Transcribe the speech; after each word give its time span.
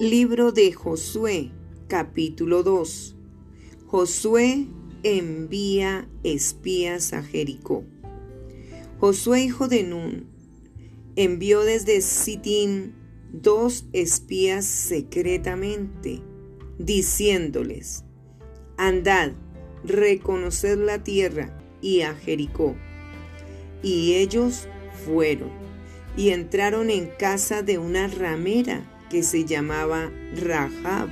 Libro 0.00 0.50
de 0.50 0.72
Josué, 0.72 1.50
capítulo 1.86 2.62
2. 2.62 3.16
Josué 3.86 4.66
envía 5.02 6.08
espías 6.24 7.12
a 7.12 7.22
Jericó. 7.22 7.84
Josué, 8.98 9.42
hijo 9.42 9.68
de 9.68 9.82
Nun, 9.82 10.24
envió 11.16 11.60
desde 11.64 12.00
Sitín 12.00 12.94
dos 13.30 13.84
espías 13.92 14.64
secretamente, 14.64 16.22
diciéndoles, 16.78 18.06
Andad, 18.78 19.32
reconoced 19.84 20.78
la 20.78 21.04
tierra 21.04 21.62
y 21.82 22.00
a 22.00 22.14
Jericó. 22.14 22.74
Y 23.82 24.14
ellos 24.14 24.66
fueron 25.04 25.50
y 26.16 26.30
entraron 26.30 26.88
en 26.88 27.10
casa 27.18 27.62
de 27.62 27.76
una 27.76 28.08
ramera 28.08 28.96
que 29.10 29.22
se 29.22 29.44
llamaba 29.44 30.10
Rahab, 30.36 31.10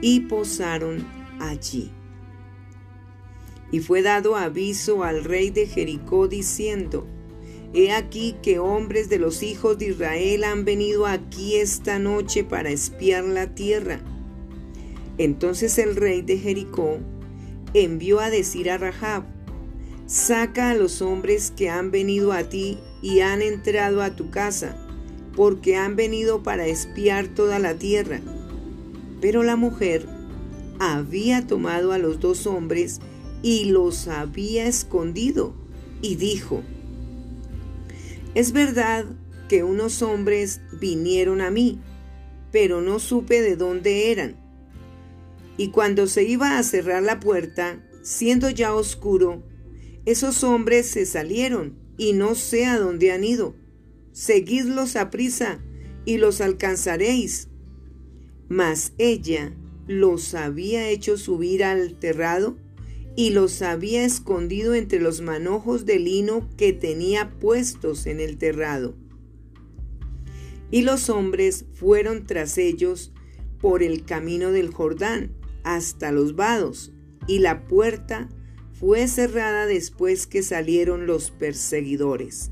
y 0.00 0.20
posaron 0.20 1.04
allí. 1.40 1.90
Y 3.72 3.80
fue 3.80 4.02
dado 4.02 4.36
aviso 4.36 5.02
al 5.02 5.24
rey 5.24 5.50
de 5.50 5.66
Jericó 5.66 6.28
diciendo, 6.28 7.08
He 7.72 7.90
aquí 7.90 8.36
que 8.40 8.60
hombres 8.60 9.08
de 9.08 9.18
los 9.18 9.42
hijos 9.42 9.78
de 9.78 9.86
Israel 9.86 10.44
han 10.44 10.64
venido 10.64 11.06
aquí 11.06 11.56
esta 11.56 11.98
noche 11.98 12.44
para 12.44 12.70
espiar 12.70 13.24
la 13.24 13.54
tierra. 13.54 14.00
Entonces 15.18 15.78
el 15.78 15.96
rey 15.96 16.22
de 16.22 16.38
Jericó 16.38 16.98
envió 17.72 18.20
a 18.20 18.30
decir 18.30 18.70
a 18.70 18.78
Rahab, 18.78 19.24
Saca 20.06 20.70
a 20.70 20.74
los 20.74 21.00
hombres 21.00 21.50
que 21.50 21.70
han 21.70 21.90
venido 21.90 22.32
a 22.32 22.44
ti 22.44 22.78
y 23.02 23.20
han 23.20 23.40
entrado 23.42 24.02
a 24.02 24.14
tu 24.14 24.30
casa 24.30 24.83
porque 25.36 25.76
han 25.76 25.96
venido 25.96 26.42
para 26.42 26.66
espiar 26.66 27.28
toda 27.28 27.58
la 27.58 27.74
tierra. 27.74 28.20
Pero 29.20 29.42
la 29.42 29.56
mujer 29.56 30.06
había 30.78 31.46
tomado 31.46 31.92
a 31.92 31.98
los 31.98 32.20
dos 32.20 32.46
hombres 32.46 33.00
y 33.42 33.66
los 33.66 34.08
había 34.08 34.66
escondido 34.66 35.54
y 36.02 36.16
dijo, 36.16 36.62
es 38.34 38.52
verdad 38.52 39.06
que 39.48 39.62
unos 39.62 40.02
hombres 40.02 40.60
vinieron 40.80 41.40
a 41.40 41.50
mí, 41.50 41.80
pero 42.50 42.80
no 42.80 42.98
supe 42.98 43.42
de 43.42 43.56
dónde 43.56 44.10
eran. 44.10 44.36
Y 45.56 45.68
cuando 45.68 46.06
se 46.06 46.24
iba 46.24 46.58
a 46.58 46.62
cerrar 46.62 47.02
la 47.02 47.20
puerta, 47.20 47.80
siendo 48.02 48.50
ya 48.50 48.74
oscuro, 48.74 49.42
esos 50.04 50.42
hombres 50.42 50.90
se 50.90 51.06
salieron 51.06 51.78
y 51.96 52.12
no 52.12 52.34
sé 52.34 52.66
a 52.66 52.78
dónde 52.78 53.12
han 53.12 53.24
ido 53.24 53.54
seguidlos 54.14 54.94
a 54.96 55.10
prisa 55.10 55.58
y 56.06 56.16
los 56.16 56.40
alcanzaréis. 56.40 57.48
Mas 58.48 58.92
ella 58.96 59.52
los 59.86 60.34
había 60.34 60.88
hecho 60.88 61.18
subir 61.18 61.64
al 61.64 61.98
terrado 61.98 62.56
y 63.16 63.30
los 63.30 63.60
había 63.60 64.04
escondido 64.04 64.74
entre 64.74 65.00
los 65.00 65.20
manojos 65.20 65.84
de 65.84 65.98
lino 65.98 66.48
que 66.56 66.72
tenía 66.72 67.38
puestos 67.38 68.06
en 68.06 68.20
el 68.20 68.38
terrado. 68.38 68.94
Y 70.70 70.82
los 70.82 71.10
hombres 71.10 71.66
fueron 71.74 72.26
tras 72.26 72.56
ellos 72.56 73.12
por 73.60 73.82
el 73.82 74.04
camino 74.04 74.52
del 74.52 74.72
Jordán 74.72 75.32
hasta 75.62 76.12
los 76.12 76.36
vados, 76.36 76.92
y 77.26 77.38
la 77.38 77.66
puerta 77.66 78.28
fue 78.72 79.08
cerrada 79.08 79.66
después 79.66 80.26
que 80.26 80.42
salieron 80.42 81.06
los 81.06 81.30
perseguidores. 81.30 82.50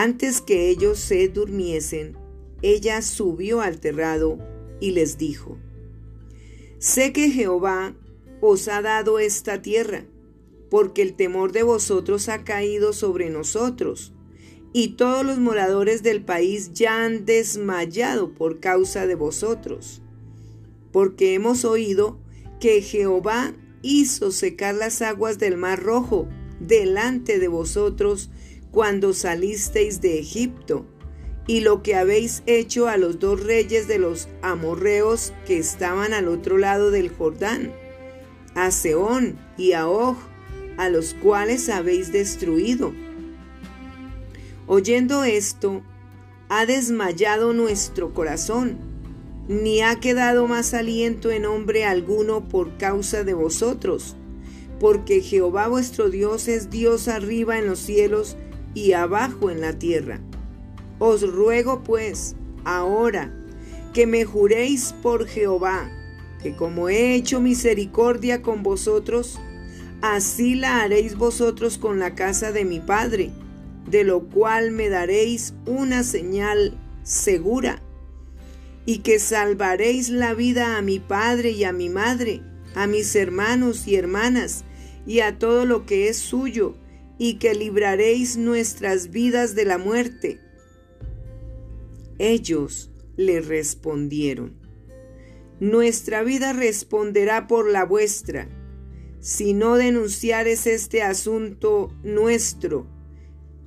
Antes 0.00 0.40
que 0.40 0.68
ellos 0.68 1.00
se 1.00 1.26
durmiesen, 1.26 2.16
ella 2.62 3.02
subió 3.02 3.62
al 3.62 3.80
terrado 3.80 4.38
y 4.78 4.92
les 4.92 5.18
dijo, 5.18 5.58
Sé 6.78 7.12
que 7.12 7.32
Jehová 7.32 7.96
os 8.40 8.68
ha 8.68 8.80
dado 8.80 9.18
esta 9.18 9.60
tierra, 9.60 10.04
porque 10.70 11.02
el 11.02 11.14
temor 11.14 11.50
de 11.50 11.64
vosotros 11.64 12.28
ha 12.28 12.44
caído 12.44 12.92
sobre 12.92 13.28
nosotros, 13.28 14.12
y 14.72 14.90
todos 14.90 15.26
los 15.26 15.40
moradores 15.40 16.04
del 16.04 16.24
país 16.24 16.72
ya 16.72 17.04
han 17.04 17.24
desmayado 17.24 18.32
por 18.34 18.60
causa 18.60 19.08
de 19.08 19.16
vosotros, 19.16 20.00
porque 20.92 21.34
hemos 21.34 21.64
oído 21.64 22.20
que 22.60 22.82
Jehová 22.82 23.52
hizo 23.82 24.30
secar 24.30 24.76
las 24.76 25.02
aguas 25.02 25.40
del 25.40 25.56
mar 25.56 25.82
rojo 25.82 26.28
delante 26.60 27.40
de 27.40 27.48
vosotros 27.48 28.30
cuando 28.70 29.12
salisteis 29.12 30.00
de 30.00 30.18
Egipto, 30.18 30.86
y 31.46 31.60
lo 31.60 31.82
que 31.82 31.94
habéis 31.94 32.42
hecho 32.46 32.88
a 32.88 32.98
los 32.98 33.18
dos 33.18 33.42
reyes 33.42 33.88
de 33.88 33.98
los 33.98 34.28
amorreos 34.42 35.32
que 35.46 35.58
estaban 35.58 36.12
al 36.12 36.28
otro 36.28 36.58
lado 36.58 36.90
del 36.90 37.08
Jordán, 37.08 37.72
a 38.54 38.70
Seón 38.70 39.38
y 39.56 39.72
a 39.72 39.88
Og, 39.88 40.16
a 40.76 40.90
los 40.90 41.14
cuales 41.14 41.70
habéis 41.70 42.12
destruido. 42.12 42.92
Oyendo 44.66 45.24
esto, 45.24 45.82
ha 46.50 46.66
desmayado 46.66 47.54
nuestro 47.54 48.12
corazón, 48.12 48.78
ni 49.48 49.80
ha 49.80 49.98
quedado 50.00 50.46
más 50.46 50.74
aliento 50.74 51.30
en 51.30 51.46
hombre 51.46 51.84
alguno 51.84 52.48
por 52.48 52.76
causa 52.76 53.24
de 53.24 53.32
vosotros, 53.32 54.14
porque 54.78 55.22
Jehová 55.22 55.68
vuestro 55.68 56.10
Dios 56.10 56.48
es 56.48 56.68
Dios 56.68 57.08
arriba 57.08 57.58
en 57.58 57.66
los 57.66 57.78
cielos, 57.78 58.36
y 58.74 58.92
abajo 58.92 59.50
en 59.50 59.60
la 59.60 59.78
tierra. 59.78 60.20
Os 60.98 61.22
ruego 61.22 61.82
pues, 61.84 62.36
ahora, 62.64 63.32
que 63.92 64.06
me 64.06 64.24
juréis 64.24 64.94
por 65.02 65.26
Jehová, 65.26 65.90
que 66.42 66.54
como 66.54 66.88
he 66.88 67.14
hecho 67.14 67.40
misericordia 67.40 68.42
con 68.42 68.62
vosotros, 68.62 69.38
así 70.02 70.54
la 70.54 70.82
haréis 70.82 71.16
vosotros 71.16 71.78
con 71.78 71.98
la 71.98 72.14
casa 72.14 72.52
de 72.52 72.64
mi 72.64 72.80
Padre, 72.80 73.30
de 73.90 74.04
lo 74.04 74.28
cual 74.28 74.70
me 74.70 74.88
daréis 74.88 75.54
una 75.66 76.02
señal 76.04 76.78
segura, 77.02 77.82
y 78.86 78.98
que 78.98 79.18
salvaréis 79.18 80.08
la 80.08 80.34
vida 80.34 80.78
a 80.78 80.82
mi 80.82 80.98
Padre 80.98 81.50
y 81.50 81.64
a 81.64 81.72
mi 81.72 81.88
Madre, 81.88 82.42
a 82.74 82.86
mis 82.86 83.14
hermanos 83.16 83.86
y 83.86 83.96
hermanas, 83.96 84.64
y 85.06 85.20
a 85.20 85.38
todo 85.38 85.64
lo 85.64 85.86
que 85.86 86.08
es 86.08 86.18
suyo, 86.18 86.74
y 87.18 87.34
que 87.34 87.54
libraréis 87.54 88.36
nuestras 88.36 89.10
vidas 89.10 89.54
de 89.54 89.64
la 89.64 89.78
muerte. 89.78 90.40
Ellos 92.18 92.90
le 93.16 93.40
respondieron, 93.40 94.56
Nuestra 95.60 96.22
vida 96.22 96.52
responderá 96.52 97.48
por 97.48 97.68
la 97.68 97.84
vuestra, 97.84 98.48
si 99.20 99.52
no 99.52 99.76
denunciares 99.76 100.66
este 100.68 101.02
asunto 101.02 101.92
nuestro, 102.04 102.86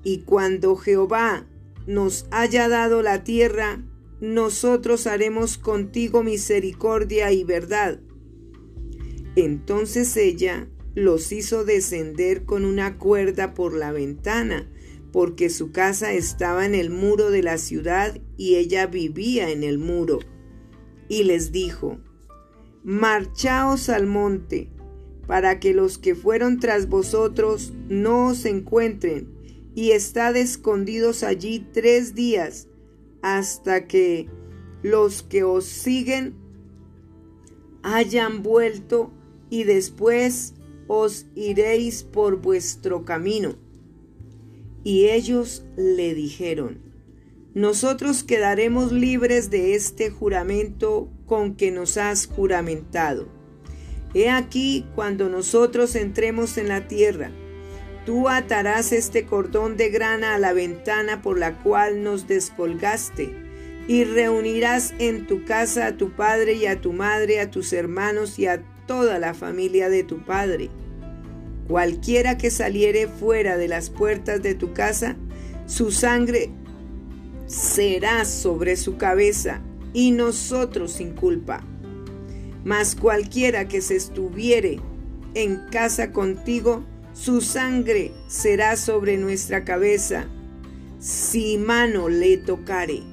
y 0.03 0.19
cuando 0.23 0.77
Jehová 0.77 1.45
nos 1.87 2.27
haya 2.31 2.69
dado 2.69 3.01
la 3.01 3.23
tierra, 3.23 3.83
nosotros 4.21 5.07
haremos 5.07 5.57
contigo 5.57 6.23
misericordia 6.23 7.31
y 7.31 7.43
verdad. 7.43 7.99
Entonces 9.35 10.15
ella 10.15 10.67
los 10.95 11.31
hizo 11.31 11.63
descender 11.63 12.43
con 12.43 12.65
una 12.65 12.97
cuerda 12.97 13.53
por 13.53 13.73
la 13.73 13.91
ventana, 13.91 14.69
porque 15.11 15.49
su 15.49 15.71
casa 15.71 16.13
estaba 16.13 16.65
en 16.65 16.75
el 16.75 16.89
muro 16.89 17.31
de 17.31 17.43
la 17.43 17.57
ciudad 17.57 18.19
y 18.37 18.55
ella 18.55 18.87
vivía 18.87 19.49
en 19.49 19.63
el 19.63 19.77
muro. 19.77 20.19
Y 21.07 21.23
les 21.23 21.51
dijo, 21.51 21.99
Marchaos 22.83 23.89
al 23.89 24.07
monte, 24.07 24.69
para 25.27 25.59
que 25.59 25.73
los 25.73 25.97
que 25.97 26.15
fueron 26.15 26.59
tras 26.59 26.89
vosotros 26.89 27.73
no 27.87 28.27
os 28.27 28.45
encuentren, 28.45 29.29
y 29.75 29.91
estad 29.91 30.35
escondidos 30.35 31.23
allí 31.23 31.65
tres 31.71 32.15
días, 32.15 32.67
hasta 33.21 33.87
que 33.87 34.27
los 34.83 35.23
que 35.23 35.43
os 35.43 35.65
siguen 35.65 36.35
hayan 37.83 38.43
vuelto, 38.43 39.11
y 39.49 39.63
después 39.63 40.53
os 40.93 41.25
iréis 41.35 42.03
por 42.03 42.41
vuestro 42.41 43.05
camino. 43.05 43.55
Y 44.83 45.05
ellos 45.05 45.63
le 45.77 46.13
dijeron, 46.13 46.81
nosotros 47.53 48.25
quedaremos 48.25 48.91
libres 48.91 49.49
de 49.49 49.73
este 49.75 50.09
juramento 50.09 51.09
con 51.25 51.55
que 51.55 51.71
nos 51.71 51.95
has 51.95 52.27
juramentado. 52.27 53.29
He 54.13 54.29
aquí 54.29 54.85
cuando 54.93 55.29
nosotros 55.29 55.95
entremos 55.95 56.57
en 56.57 56.67
la 56.67 56.89
tierra, 56.89 57.31
tú 58.05 58.27
atarás 58.27 58.91
este 58.91 59.25
cordón 59.25 59.77
de 59.77 59.91
grana 59.91 60.35
a 60.35 60.39
la 60.39 60.51
ventana 60.51 61.21
por 61.21 61.39
la 61.39 61.63
cual 61.63 62.03
nos 62.03 62.27
descolgaste, 62.27 63.33
y 63.87 64.03
reunirás 64.03 64.93
en 64.99 65.25
tu 65.25 65.45
casa 65.45 65.87
a 65.87 65.95
tu 65.95 66.11
padre 66.11 66.55
y 66.55 66.65
a 66.65 66.81
tu 66.81 66.91
madre, 66.91 67.39
a 67.39 67.49
tus 67.49 67.71
hermanos 67.71 68.37
y 68.39 68.47
a 68.47 68.61
toda 68.87 69.19
la 69.19 69.33
familia 69.33 69.87
de 69.87 70.03
tu 70.03 70.25
padre 70.25 70.69
Cualquiera 71.67 72.37
que 72.37 72.51
saliere 72.51 73.07
fuera 73.07 73.57
de 73.57 73.67
las 73.67 73.89
puertas 73.89 74.41
de 74.41 74.55
tu 74.55 74.73
casa, 74.73 75.15
su 75.65 75.91
sangre 75.91 76.49
será 77.47 78.25
sobre 78.25 78.75
su 78.75 78.97
cabeza, 78.97 79.61
y 79.93 80.11
nosotros 80.11 80.93
sin 80.93 81.11
culpa. 81.11 81.63
Mas 82.63 82.95
cualquiera 82.95 83.67
que 83.67 83.81
se 83.81 83.95
estuviere 83.95 84.79
en 85.33 85.59
casa 85.71 86.11
contigo, 86.11 86.83
su 87.13 87.41
sangre 87.41 88.11
será 88.27 88.75
sobre 88.77 89.17
nuestra 89.17 89.63
cabeza, 89.63 90.27
si 90.99 91.57
mano 91.57 92.09
le 92.09 92.37
tocare. 92.37 93.03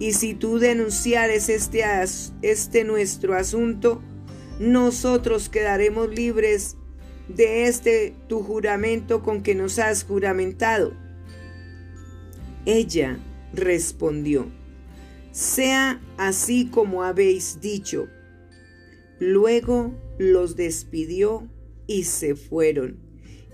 Y 0.00 0.12
si 0.12 0.34
tú 0.34 0.58
denunciares 0.58 1.48
este, 1.48 1.82
este 2.42 2.84
nuestro 2.84 3.34
asunto, 3.34 4.02
nosotros 4.60 5.48
quedaremos 5.48 6.08
libres 6.08 6.76
de 7.28 7.66
este 7.66 8.14
tu 8.26 8.42
juramento 8.42 9.22
con 9.22 9.42
que 9.42 9.54
nos 9.54 9.78
has 9.78 10.04
juramentado. 10.04 10.94
Ella 12.64 13.18
respondió, 13.52 14.50
sea 15.32 16.00
así 16.16 16.66
como 16.66 17.02
habéis 17.02 17.60
dicho. 17.60 18.08
Luego 19.20 19.94
los 20.18 20.56
despidió 20.56 21.48
y 21.86 22.04
se 22.04 22.34
fueron, 22.34 22.98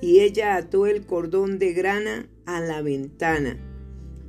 y 0.01 0.21
ella 0.21 0.57
ató 0.57 0.87
el 0.87 1.07
cordón 1.07 1.59
de 1.59 1.73
grana 1.73 2.29
a 2.47 2.61
la 2.61 2.83
ventana. 2.83 3.59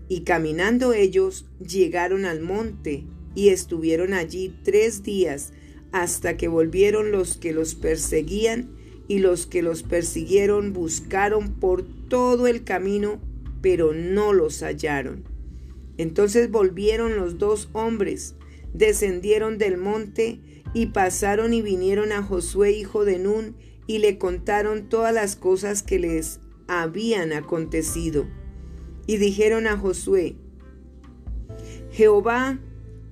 Y 0.08 0.22
caminando 0.22 0.94
ellos 0.94 1.46
llegaron 1.60 2.26
al 2.26 2.42
monte 2.42 3.06
y 3.34 3.50
estuvieron 3.50 4.14
allí 4.14 4.56
tres 4.64 5.04
días 5.04 5.52
hasta 5.92 6.38
que 6.38 6.48
volvieron 6.48 7.12
los 7.12 7.38
que 7.38 7.54
los 7.54 7.74
perseguían 7.74 8.76
y 9.08 9.20
los 9.20 9.46
que 9.46 9.62
los 9.62 9.84
persiguieron 9.84 10.74
buscaron 10.74 11.54
por 11.54 11.84
todo 12.08 12.48
el 12.48 12.64
camino, 12.64 13.20
pero 13.62 13.94
no 13.94 14.34
los 14.34 14.62
hallaron. 14.62 15.24
Entonces 15.98 16.52
volvieron 16.52 17.16
los 17.16 17.38
dos 17.38 17.70
hombres, 17.74 18.36
descendieron 18.74 19.58
del 19.58 19.78
monte 19.78 20.40
y 20.74 20.88
pasaron 20.88 21.54
y 21.54 21.62
vinieron 21.62 22.12
a 22.12 22.22
Josué 22.22 22.72
hijo 22.72 23.06
de 23.06 23.20
Nun 23.20 23.56
y 23.88 24.00
le 24.00 24.18
contaron 24.18 24.90
todas 24.90 25.14
las 25.14 25.36
cosas 25.36 25.84
que 25.84 26.00
les 26.00 26.40
habían 26.68 27.32
acontecido. 27.32 28.28
Y 29.08 29.18
dijeron 29.18 29.68
a 29.68 29.78
Josué, 29.78 30.36
Jehová 31.92 32.60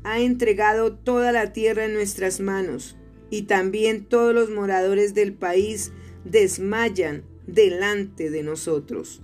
ha 0.03 0.19
entregado 0.19 0.93
toda 0.93 1.31
la 1.31 1.53
tierra 1.53 1.85
en 1.85 1.93
nuestras 1.93 2.39
manos, 2.39 2.97
y 3.33 3.41
también 3.41 4.05
todos 4.05 4.31
los 4.31 4.51
moradores 4.51 5.15
del 5.15 5.33
país 5.33 5.91
desmayan 6.23 7.23
delante 7.47 8.29
de 8.29 8.43
nosotros. 8.43 9.23